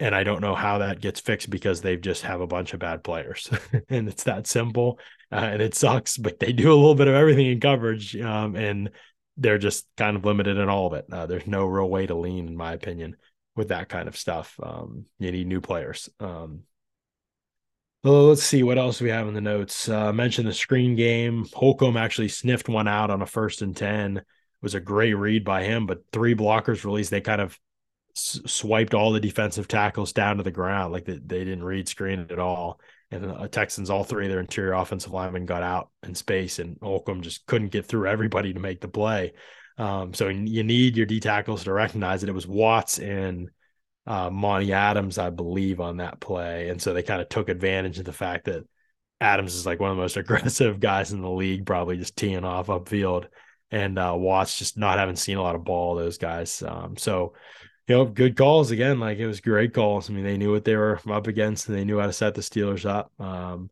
[0.00, 2.78] and I don't know how that gets fixed because they just have a bunch of
[2.78, 3.50] bad players,
[3.88, 5.00] and it's that simple.
[5.32, 8.54] Uh, and it sucks, but they do a little bit of everything in coverage, um,
[8.54, 8.90] and
[9.36, 11.06] they're just kind of limited in all of it.
[11.10, 13.16] Uh, there's no real way to lean, in my opinion,
[13.56, 14.58] with that kind of stuff.
[14.62, 16.08] Um, you need new players.
[16.20, 16.62] Um,
[18.04, 19.88] let's see what else we have in the notes.
[19.88, 21.46] Uh, mentioned the screen game.
[21.52, 24.18] Holcomb actually sniffed one out on a first and 10.
[24.18, 24.24] It
[24.62, 27.10] was a great read by him, but three blockers released.
[27.10, 27.58] They kind of
[28.16, 30.92] s- swiped all the defensive tackles down to the ground.
[30.92, 32.80] Like they, they didn't read screen at all.
[33.10, 36.58] And the uh, Texans, all three of their interior offensive linemen got out in space,
[36.58, 39.32] and Holcomb just couldn't get through everybody to make the play.
[39.78, 43.48] Um, so you need your D tackles to recognize that it was Watts and
[44.08, 46.70] uh, Monty Adams, I believe, on that play.
[46.70, 48.66] And so they kind of took advantage of the fact that
[49.20, 52.42] Adams is like one of the most aggressive guys in the league, probably just teeing
[52.42, 53.26] off upfield.
[53.70, 56.62] And uh, Watts just not having seen a lot of ball, those guys.
[56.66, 57.34] Um, so,
[57.86, 58.98] you know, good calls again.
[58.98, 60.08] Like it was great calls.
[60.08, 62.34] I mean, they knew what they were up against and they knew how to set
[62.34, 63.12] the Steelers up.
[63.20, 63.68] Um,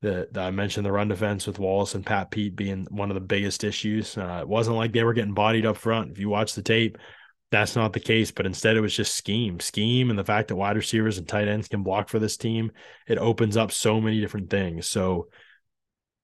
[0.00, 3.16] the, the, I mentioned the run defense with Wallace and Pat Pete being one of
[3.16, 4.16] the biggest issues.
[4.16, 6.12] Uh, it wasn't like they were getting bodied up front.
[6.12, 6.98] If you watch the tape,
[7.52, 10.56] that's not the case, but instead it was just scheme, scheme, and the fact that
[10.56, 12.72] wide receivers and tight ends can block for this team,
[13.06, 14.86] it opens up so many different things.
[14.86, 15.28] So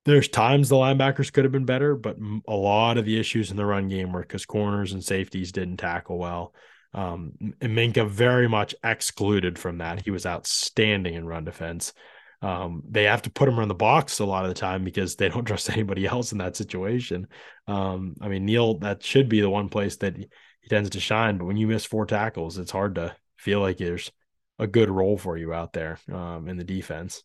[0.06, 2.16] there's times the linebackers could have been better, but
[2.48, 5.76] a lot of the issues in the run game were because corners and safeties didn't
[5.76, 6.54] tackle well.
[6.94, 10.02] Um, and Minkah very much excluded from that.
[10.02, 11.92] He was outstanding in run defense.
[12.40, 15.16] Um, they have to put him in the box a lot of the time because
[15.16, 17.26] they don't trust anybody else in that situation.
[17.66, 20.16] Um, I mean, Neal, that should be the one place that
[20.68, 21.38] tends to shine.
[21.38, 24.10] But when you miss four tackles, it's hard to feel like there's
[24.58, 27.22] a good role for you out there um, in the defense.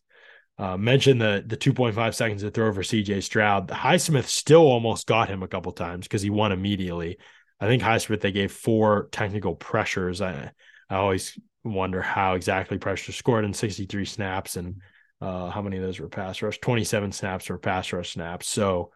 [0.56, 3.68] Uh, mentioned the the 2.5 seconds to throw for CJ Stroud.
[3.68, 7.18] Highsmith still almost got him a couple times because he won immediately.
[7.60, 10.20] I think Highsmith they gave four technical pressures.
[10.20, 10.52] I
[10.88, 14.76] I always wonder how exactly pressure scored in 63 snaps and
[15.20, 16.60] uh, how many of those were pass rush.
[16.60, 18.48] 27 snaps were pass rush snaps.
[18.48, 18.92] So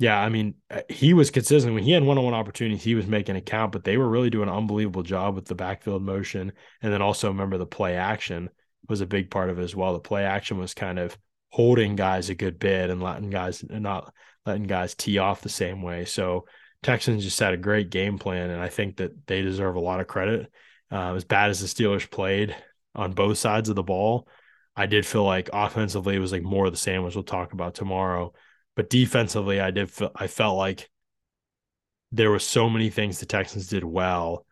[0.00, 2.82] yeah, I mean, uh, he was consistent when he had one-on-one opportunities.
[2.82, 5.54] He was making a count, but they were really doing an unbelievable job with the
[5.54, 8.48] backfield motion, and then also remember the play action
[8.88, 9.92] was a big part of it as well.
[9.92, 11.18] The play action was kind of
[11.50, 14.14] holding guys a good bit and letting guys not
[14.46, 16.06] letting guys tee off the same way.
[16.06, 16.46] So
[16.82, 20.00] Texans just had a great game plan, and I think that they deserve a lot
[20.00, 20.50] of credit.
[20.90, 22.56] Uh, as bad as the Steelers played
[22.94, 24.26] on both sides of the ball,
[24.74, 27.52] I did feel like offensively it was like more of the same, which we'll talk
[27.52, 28.32] about tomorrow.
[28.80, 30.88] But defensively, I did I felt like
[32.12, 34.46] there was so many things the Texans did well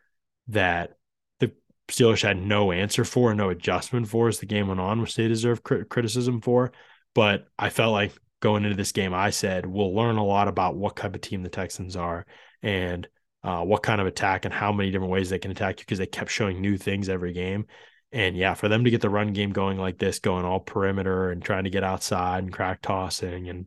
[0.49, 0.99] that
[1.39, 1.55] the
[1.89, 5.15] Steelers had no answer for, and no adjustment for as the game went on, which
[5.15, 6.73] they deserve criticism for.
[7.15, 10.77] But I felt like going into this game, I said we'll learn a lot about
[10.77, 12.27] what type of team the Texans are
[12.63, 13.09] and
[13.43, 16.01] uh, what kind of attack and how many different ways they can attack you because
[16.01, 17.65] they kept showing new things every game.
[18.13, 21.31] And yeah, for them to get the run game going like this, going all perimeter
[21.31, 23.65] and trying to get outside and crack tossing and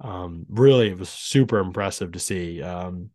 [0.00, 2.62] um, really, it was super impressive to see.
[2.62, 3.10] Um,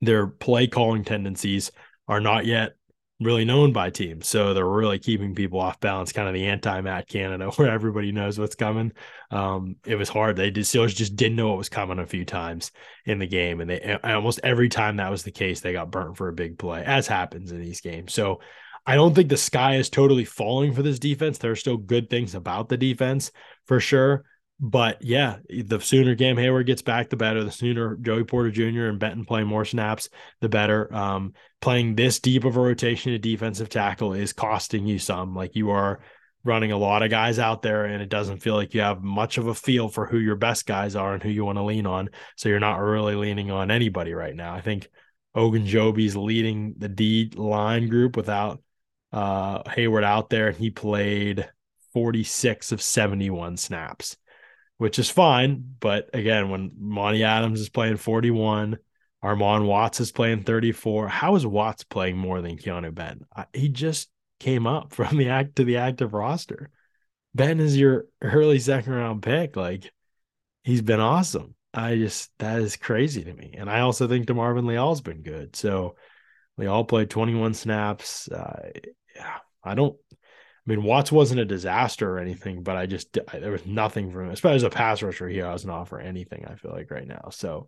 [0.00, 1.70] their play calling tendencies
[2.08, 2.74] are not yet
[3.20, 4.26] really known by teams.
[4.26, 8.12] So they're really keeping people off balance, kind of the anti Matt Canada, where everybody
[8.12, 8.92] knows what's coming.
[9.30, 10.36] Um, it was hard.
[10.36, 12.72] They did, Steelers just didn't know what was coming a few times
[13.04, 13.60] in the game.
[13.60, 16.58] And they almost every time that was the case, they got burnt for a big
[16.58, 18.12] play, as happens in these games.
[18.12, 18.40] So
[18.86, 21.38] I don't think the sky is totally falling for this defense.
[21.38, 23.30] There are still good things about the defense
[23.66, 24.24] for sure.
[24.62, 27.42] But yeah, the sooner Cam Heyward gets back, the better.
[27.42, 28.86] The sooner Joey Porter Jr.
[28.86, 30.94] and Benton play more snaps, the better.
[30.94, 35.34] Um, playing this deep of a rotation at defensive tackle is costing you some.
[35.34, 36.00] Like you are
[36.44, 39.38] running a lot of guys out there, and it doesn't feel like you have much
[39.38, 41.86] of a feel for who your best guys are and who you want to lean
[41.86, 42.10] on.
[42.36, 44.54] So you're not really leaning on anybody right now.
[44.54, 44.88] I think
[45.34, 48.62] Ogunjobi's leading the D line group without
[49.10, 51.48] uh, Heyward out there, and he played
[51.94, 54.18] 46 of 71 snaps
[54.80, 55.62] which is fine.
[55.78, 58.78] But again, when Monty Adams is playing 41,
[59.22, 63.26] Armon Watts is playing 34, how is Watts playing more than Keanu Ben?
[63.52, 66.70] He just came up from the act to the active roster.
[67.34, 69.54] Ben is your early second round pick.
[69.54, 69.92] Like
[70.64, 71.54] he's been awesome.
[71.74, 73.56] I just that is crazy to me.
[73.58, 75.56] And I also think DeMarvin Leal's been good.
[75.56, 75.96] So
[76.56, 78.30] Leal played 21 snaps.
[78.30, 78.70] Uh,
[79.14, 79.98] yeah, I don't
[80.70, 84.26] I mean, Watts wasn't a disaster or anything, but I just there was nothing from
[84.26, 85.28] him, especially as a pass rusher.
[85.28, 86.46] He doesn't offer anything.
[86.46, 87.30] I feel like right now.
[87.32, 87.66] So,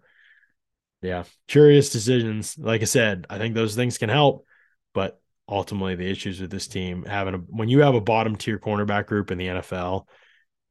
[1.01, 2.57] yeah, curious decisions.
[2.57, 4.47] Like I said, I think those things can help,
[4.95, 8.61] but ultimately the issues with this team having a when you have a bottom tier
[8.61, 10.07] cornerback group in the NFL,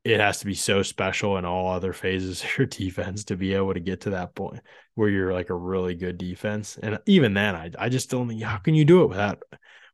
[0.06, 3.56] it has to be so special in all other phases of your defense to be
[3.56, 4.62] able to get to that point
[4.96, 6.80] where you're like a really good defense.
[6.82, 9.44] And even then, I I just don't think how can you do it without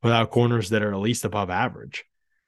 [0.04, 2.06] without corners that are at least above average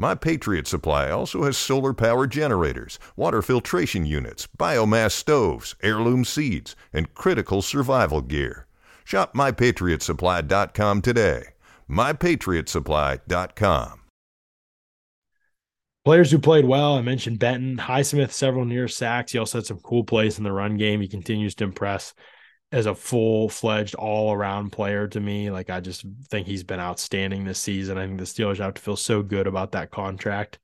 [0.00, 6.74] My Patriot Supply also has solar power generators, water filtration units, biomass stoves, heirloom seeds,
[6.90, 8.66] and critical survival gear.
[9.04, 11.48] Shop MyPatriotSupply.com today.
[11.90, 14.00] MyPatriotSupply.com.
[16.06, 19.32] Players who played well, I mentioned Benton, Highsmith, several near sacks.
[19.32, 21.02] He also had some cool plays in the run game.
[21.02, 22.14] He continues to impress
[22.72, 25.50] as a full fledged all around player to me.
[25.50, 27.98] Like, I just think he's been outstanding this season.
[27.98, 30.58] I think the Steelers have to feel so good about that contract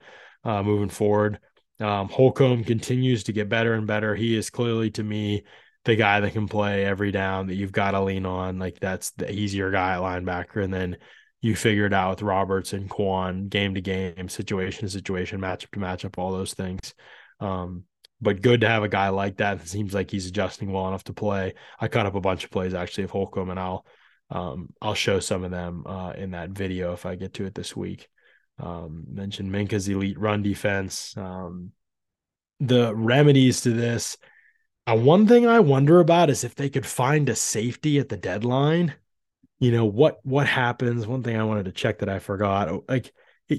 [0.45, 1.41] uh, moving forward.
[1.81, 4.15] Um, Holcomb continues to get better and better.
[4.15, 5.45] He is clearly, to me,
[5.85, 8.59] the guy that can play every down that you've got to lean on.
[8.59, 10.63] Like, that's the easier guy at linebacker.
[10.63, 10.97] And then
[11.41, 15.71] you figure it out with Roberts and Kwon, game to game, situation to situation, matchup
[15.73, 16.95] to matchup, all those things.
[17.41, 17.85] Um,
[18.21, 19.61] but good to have a guy like that.
[19.61, 21.55] It seems like he's adjusting well enough to play.
[21.79, 23.87] I cut up a bunch of plays actually of Holcomb, and I'll
[24.31, 27.55] um, I'll show some of them uh, in that video if I get to it
[27.55, 28.09] this week.
[28.59, 31.15] Um, mentioned Minkah's elite run defense.
[31.17, 31.73] Um,
[32.61, 34.17] the remedies to this.
[34.87, 38.17] Uh, one thing I wonder about is if they could find a safety at the
[38.17, 38.95] deadline
[39.59, 42.85] you know what what happens one thing i wanted to check that i forgot oh,
[42.89, 43.13] like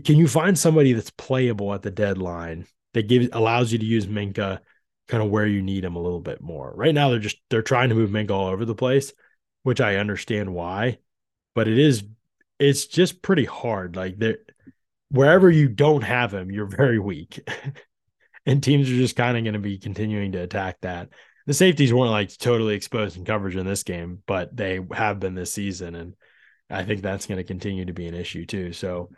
[0.03, 4.07] can you find somebody that's playable at the deadline that gives allows you to use
[4.07, 4.59] minkah
[5.07, 6.73] kind of where you need him a little bit more.
[6.75, 9.13] Right now they're just they're trying to move minkah all over the place
[9.63, 10.97] which i understand why
[11.55, 12.03] but it is
[12.59, 13.95] it's just pretty hard.
[13.95, 14.37] Like there
[15.09, 17.47] wherever you don't have him you're very weak.
[18.45, 21.09] And teams are just kind of going to be continuing to attack that.
[21.47, 25.35] The safeties weren't like totally exposed in coverage in this game, but they have been
[25.35, 26.13] this season, and
[26.69, 28.71] I think that's going to continue to be an issue too.
[28.71, 29.09] So,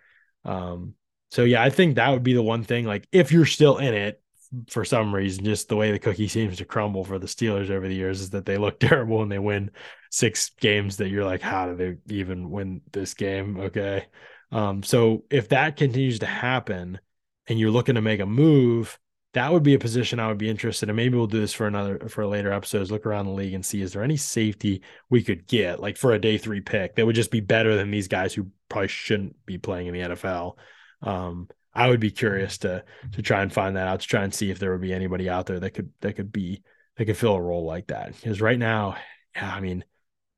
[0.45, 0.95] um,
[1.29, 2.85] so yeah, I think that would be the one thing.
[2.85, 4.21] Like, if you're still in it
[4.69, 7.87] for some reason, just the way the cookie seems to crumble for the Steelers over
[7.87, 9.71] the years is that they look terrible and they win
[10.09, 13.59] six games that you're like, how do they even win this game?
[13.59, 14.05] Okay.
[14.51, 16.99] Um, so if that continues to happen
[17.47, 18.97] and you're looking to make a move,
[19.33, 20.95] that would be a position I would be interested in.
[20.95, 22.89] Maybe we'll do this for another for later episodes.
[22.89, 26.13] Look around the league and see is there any safety we could get like for
[26.13, 29.35] a day three pick that would just be better than these guys who probably shouldn't
[29.45, 30.55] be playing in the NFL.
[31.01, 32.83] Um, I would be curious to
[33.13, 35.29] to try and find that out to try and see if there would be anybody
[35.29, 36.63] out there that could that could be
[36.97, 38.15] that could fill a role like that.
[38.15, 38.97] Because right now,
[39.35, 39.85] yeah, I mean,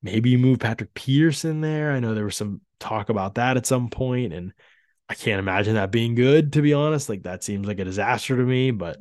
[0.03, 1.91] maybe you move Patrick Peterson there.
[1.91, 4.53] I know there was some talk about that at some point, and
[5.09, 7.09] I can't imagine that being good, to be honest.
[7.09, 8.97] Like that seems like a disaster to me, but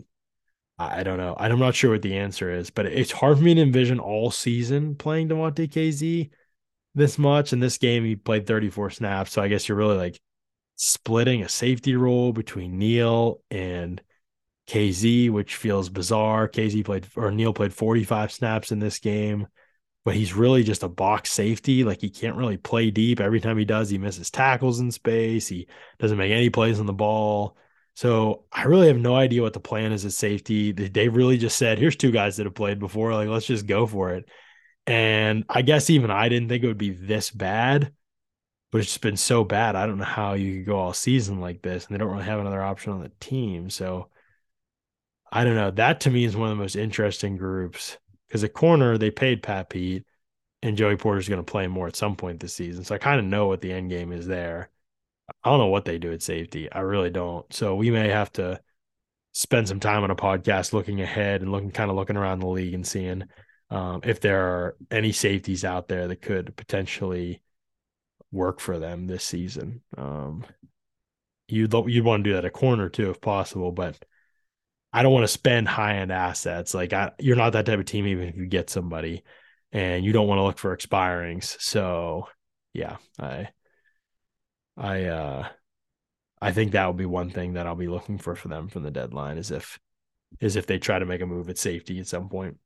[0.80, 1.36] I don't know.
[1.38, 4.30] I'm not sure what the answer is, but it's hard for me to envision all
[4.30, 6.30] season playing Damontae Kazee
[6.94, 7.52] this much.
[7.52, 9.32] In this game, he played 34 snaps.
[9.32, 10.18] So I guess you're really like
[10.82, 14.00] splitting a safety role between Neal and
[14.66, 16.48] Kazee, which feels bizarre.
[16.48, 19.46] Kazee played or Neal played 45 snaps in this game
[20.04, 21.84] but he's really just a box safety.
[21.84, 23.20] Like he can't really play deep.
[23.20, 25.46] Every time he does, he misses tackles in space.
[25.46, 27.56] He doesn't make any plays on the ball.
[27.94, 30.72] So I really have no idea what the plan is at safety.
[30.72, 33.12] They really just said, here's two guys that have played before.
[33.12, 34.28] Like, let's just go for it.
[34.86, 37.92] And I guess even I didn't think it would be this bad,
[38.70, 39.76] but it's just been so bad.
[39.76, 41.86] I don't know how you could go all season like this.
[41.86, 43.70] And they don't really have another option on the team.
[43.70, 44.08] So
[45.32, 45.70] I don't know.
[45.70, 49.42] That to me is one of the most interesting groups because at corner they paid
[49.42, 50.04] Pat Pete,
[50.62, 52.84] and Joey Porter's going to play more at some point this season.
[52.84, 54.68] So I kind of know what the end game is there.
[55.42, 56.70] I don't know what they do at safety.
[56.70, 57.50] I really don't.
[57.52, 58.60] So we may have to
[59.32, 62.48] spend some time on a podcast looking ahead and looking kind of looking around the
[62.48, 63.24] league and seeing
[63.70, 67.40] um, if there are any safeties out there that could potentially
[68.32, 69.82] work for them this season.
[69.96, 70.44] Um,
[71.48, 73.96] you'd you'd want to do that a corner too if possible, but
[74.92, 76.74] I don't want to spend high end assets.
[76.74, 79.22] Like I, you're not that type of team, even if you get somebody,
[79.72, 81.60] and you don't want to look for expirings.
[81.60, 82.28] So
[82.72, 83.48] yeah, I,
[84.76, 85.48] I, uh,
[86.40, 88.82] I think that would be one thing that I'll be looking for for them from
[88.82, 89.78] the deadline is if,
[90.40, 92.56] is if they try to make a move at safety at some point.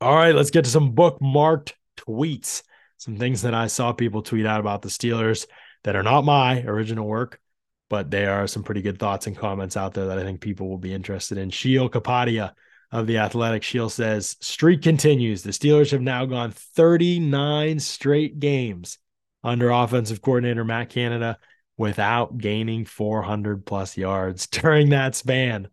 [0.00, 2.62] All right, let's get to some bookmarked tweets.
[2.98, 5.46] Some things that I saw people tweet out about the Steelers
[5.84, 7.40] that are not my original work
[7.88, 10.68] but there are some pretty good thoughts and comments out there that I think people
[10.68, 11.50] will be interested in.
[11.50, 12.52] Sheil Kapadia
[12.90, 15.42] of the Athletic Sheil says, streak continues.
[15.42, 18.98] The Steelers have now gone 39 straight games
[19.44, 21.38] under offensive coordinator Matt Canada
[21.76, 25.68] without gaining 400 plus yards during that span.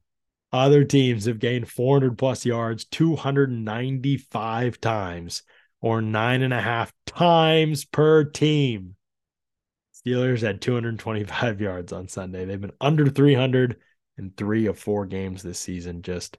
[0.51, 5.41] Other teams have gained 400 plus yards 295 times
[5.83, 8.95] or nine and a half times per team.
[9.93, 12.45] Steelers had 225 yards on Sunday.
[12.45, 13.77] They've been under 300
[14.17, 16.01] in three of four games this season.
[16.01, 16.37] Just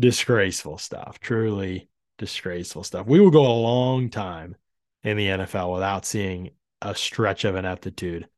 [0.00, 1.20] disgraceful stuff.
[1.20, 3.06] Truly disgraceful stuff.
[3.06, 4.56] We will go a long time
[5.04, 8.28] in the NFL without seeing a stretch of ineptitude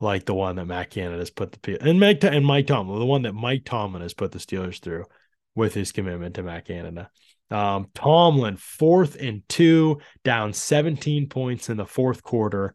[0.00, 3.06] like the one that Matt Canada has put the and Mike and Mike Tomlin, the
[3.06, 5.04] one that Mike Tomlin has put the Steelers through
[5.54, 7.08] with his commitment to Matt Canada.
[7.52, 12.74] Um, Tomlin, fourth and two, down 17 points in the fourth quarter,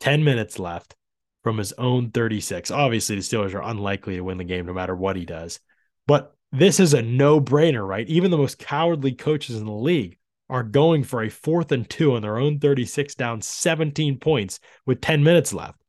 [0.00, 0.94] 10 minutes left
[1.42, 2.70] from his own 36.
[2.70, 5.60] Obviously, the Steelers are unlikely to win the game no matter what he does.
[6.06, 8.08] But this is a no brainer, right?
[8.08, 10.18] Even the most cowardly coaches in the league
[10.50, 15.00] are going for a fourth and two on their own 36, down 17 points with
[15.00, 15.80] 10 minutes left.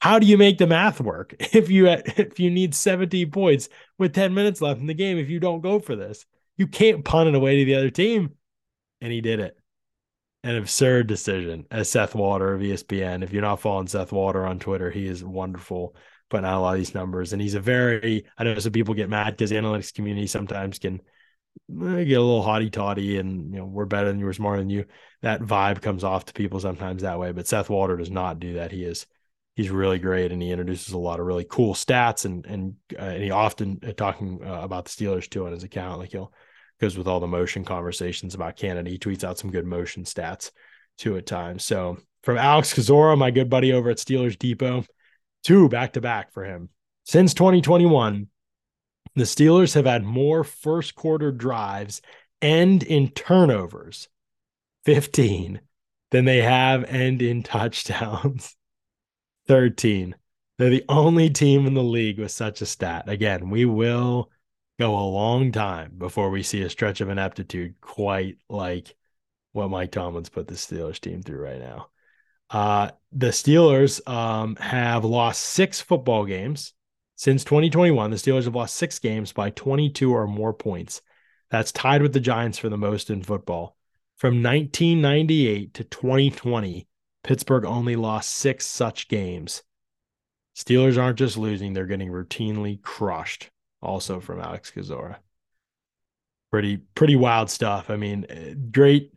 [0.00, 3.68] How do you make the math work if you if you need 17 points
[3.98, 6.24] with 10 minutes left in the game if you don't go for this?
[6.58, 8.34] You can't punt it away to the other team.
[9.00, 9.56] And he did it.
[10.42, 13.22] An absurd decision as Seth Walder of ESPN.
[13.22, 15.94] If you're not following Seth Walder on Twitter, he is wonderful
[16.30, 17.32] putting out a lot of these numbers.
[17.32, 20.78] And he's a very, I know some people get mad because the analytics community sometimes
[20.78, 21.00] can
[21.70, 24.60] eh, get a little haughty toddy and, you know, we're better than you, we're smarter
[24.60, 24.84] than you.
[25.22, 27.32] That vibe comes off to people sometimes that way.
[27.32, 28.72] But Seth Walder does not do that.
[28.72, 29.06] He is,
[29.54, 33.02] he's really great and he introduces a lot of really cool stats and, and, uh,
[33.02, 35.98] and he often uh, talking uh, about the Steelers too on his account.
[35.98, 36.32] Like he'll,
[36.78, 40.50] because with all the motion conversations about Canada, he tweets out some good motion stats
[40.96, 41.64] too at times.
[41.64, 44.84] So from Alex Kozora, my good buddy over at Steelers Depot,
[45.44, 46.68] two back to back for him.
[47.04, 48.28] Since 2021,
[49.14, 52.02] the Steelers have had more first quarter drives
[52.40, 54.08] end in turnovers,
[54.84, 55.60] 15,
[56.10, 58.56] than they have end in touchdowns,
[59.46, 60.14] 13.
[60.58, 63.08] They're the only team in the league with such a stat.
[63.08, 64.30] Again, we will
[64.78, 68.94] go a long time before we see a stretch of ineptitude quite like
[69.52, 71.88] what Mike Tomlin's put the Steelers team through right now.
[72.50, 76.72] Uh, the Steelers um, have lost six football games
[77.16, 78.10] since 2021.
[78.10, 81.02] The Steelers have lost six games by 22 or more points.
[81.50, 83.76] That's tied with the Giants for the most in football.
[84.16, 86.86] From 1998 to 2020,
[87.22, 89.62] Pittsburgh only lost six such games.
[90.56, 93.50] Steelers aren't just losing, they're getting routinely crushed.
[93.80, 95.16] Also from Alex Kozora.
[96.50, 97.90] Pretty, pretty wild stuff.
[97.90, 99.12] I mean, eh, great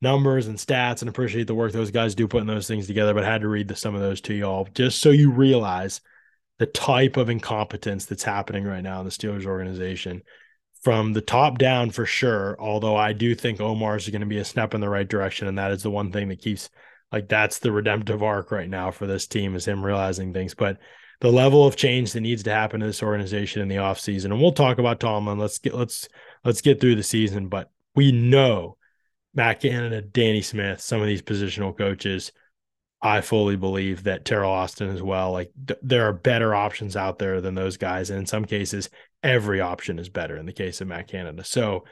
[0.00, 3.24] numbers and stats and appreciate the work those guys do putting those things together, but
[3.24, 6.00] I had to read the, some of those to y'all just so you realize
[6.58, 10.22] the type of incompetence that's happening right now in the Steelers organization
[10.82, 12.56] from the top down for sure.
[12.60, 15.58] Although I do think Omar's going to be a step in the right direction, and
[15.58, 16.68] that is the one thing that keeps
[17.12, 20.54] like that's the redemptive arc right now for this team is him realizing things.
[20.54, 20.78] But
[21.22, 24.40] the level of change that needs to happen to this organization in the offseason, and
[24.40, 25.38] we'll talk about Tomlin.
[25.38, 26.08] Let's get let's
[26.44, 28.76] let's get through the season, but we know
[29.32, 32.32] Matt Canada, Danny Smith, some of these positional coaches,
[33.00, 35.30] I fully believe that Teryl Austin as well.
[35.30, 38.90] Like th- there are better options out there than those guys, and in some cases,
[39.22, 40.36] every option is better.
[40.36, 41.84] In the case of Matt Canada, so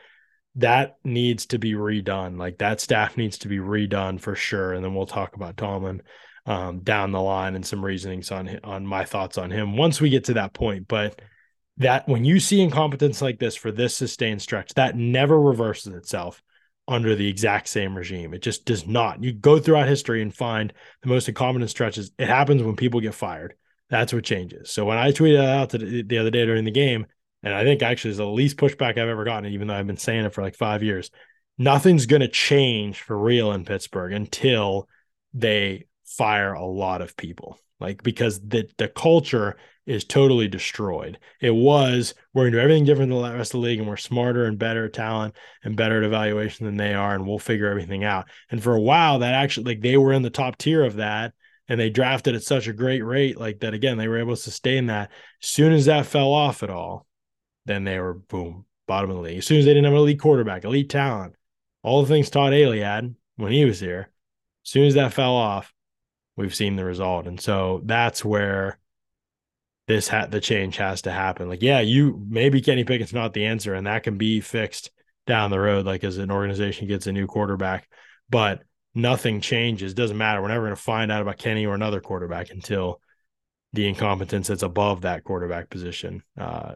[0.56, 2.36] that needs to be redone.
[2.36, 4.72] Like that staff needs to be redone for sure.
[4.72, 6.02] And then we'll talk about Tomlin
[6.46, 10.10] um, down the line and some reasonings on on my thoughts on him once we
[10.10, 10.88] get to that point.
[10.88, 11.20] But
[11.78, 16.42] that when you see incompetence like this for this sustained stretch, that never reverses itself
[16.86, 18.34] under the exact same regime.
[18.34, 19.22] It just does not.
[19.22, 20.72] You go throughout history and find
[21.02, 22.10] the most incompetent stretches.
[22.18, 23.54] It happens when people get fired.
[23.88, 24.70] That's what changes.
[24.70, 27.06] So when I tweeted out the, the other day during the game,
[27.42, 29.96] and I think actually is the least pushback I've ever gotten, even though I've been
[29.96, 31.10] saying it for like five years,
[31.58, 34.88] nothing's going to change for real in Pittsburgh until
[35.32, 37.58] they fire a lot of people.
[37.80, 39.56] Like because the the culture
[39.86, 41.18] is totally destroyed.
[41.40, 43.96] It was we're gonna do everything different than the rest of the league, and we're
[43.96, 45.34] smarter and better at talent
[45.64, 48.28] and better at evaluation than they are, and we'll figure everything out.
[48.50, 51.32] And for a while, that actually like they were in the top tier of that,
[51.68, 54.40] and they drafted at such a great rate, like that again, they were able to
[54.40, 55.10] sustain that.
[55.42, 57.06] As soon as that fell off at all,
[57.64, 59.38] then they were boom, bottom of the league.
[59.38, 61.34] As soon as they didn't have an elite quarterback, elite talent,
[61.82, 64.10] all the things Todd Haley had when he was here,
[64.66, 65.72] as soon as that fell off,
[66.40, 67.26] we've seen the result.
[67.26, 68.78] And so that's where
[69.86, 71.48] this had the change has to happen.
[71.48, 74.90] Like, yeah, you maybe Kenny Pickett's not the answer, and that can be fixed
[75.26, 77.88] down the road, like as an organization gets a new quarterback.
[78.28, 78.62] But
[78.94, 79.94] nothing changes.
[79.94, 80.40] Doesn't matter.
[80.40, 83.00] We're never going to find out about Kenny or another quarterback until
[83.72, 86.74] the incompetence that's above that quarterback position uh,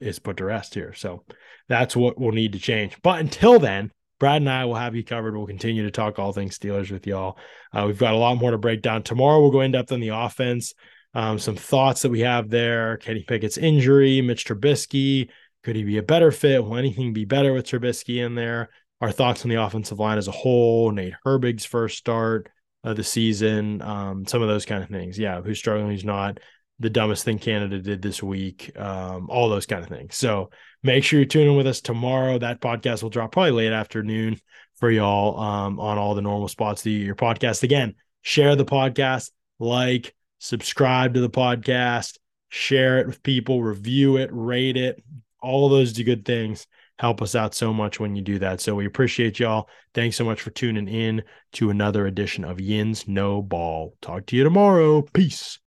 [0.00, 0.92] is put to rest here.
[0.94, 1.24] So
[1.68, 2.96] that's what will need to change.
[3.02, 3.92] But until then,
[4.22, 5.36] Brad and I will have you covered.
[5.36, 7.38] We'll continue to talk all things Steelers with y'all.
[7.72, 9.40] Uh, we've got a lot more to break down tomorrow.
[9.40, 10.74] We'll go in depth on the offense.
[11.12, 12.98] Um, some thoughts that we have there.
[12.98, 15.28] Kenny Pickett's injury, Mitch Trubisky.
[15.64, 16.62] Could he be a better fit?
[16.62, 18.68] Will anything be better with Trubisky in there?
[19.00, 20.92] Our thoughts on the offensive line as a whole.
[20.92, 22.48] Nate Herbig's first start
[22.84, 23.82] of the season.
[23.82, 25.18] Um, some of those kind of things.
[25.18, 26.38] Yeah, who's struggling, who's not.
[26.82, 30.16] The dumbest thing Canada did this week, um, all those kind of things.
[30.16, 30.50] So
[30.82, 32.38] make sure you're tuning with us tomorrow.
[32.38, 34.38] That podcast will drop probably late afternoon
[34.76, 37.62] for y'all um, on all the normal spots to your podcast.
[37.62, 42.18] Again, share the podcast, like, subscribe to the podcast,
[42.48, 45.02] share it with people, review it, rate it.
[45.40, 46.66] All those good things
[46.98, 48.60] help us out so much when you do that.
[48.60, 49.68] So we appreciate y'all.
[49.94, 51.22] Thanks so much for tuning in
[51.54, 53.94] to another edition of Yins No Ball.
[54.00, 55.02] Talk to you tomorrow.
[55.12, 55.61] Peace.